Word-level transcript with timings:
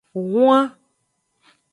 Hwan. 0.31 0.67